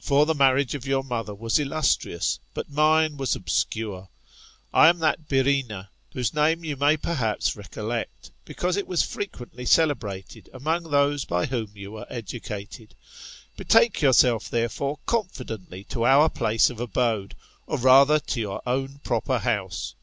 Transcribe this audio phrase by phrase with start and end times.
[0.00, 4.08] For the marriage of your mother was illustrious, but mine was obscure.
[4.72, 10.48] I am that Byrrhsena, whose name you may perhaps recollect, because it was frequently celebrated
[10.54, 12.94] among those by whom you were educated.
[13.58, 17.34] Betake yourself therefore confidently to our place of abode,
[17.66, 19.96] or rather to your own proper house.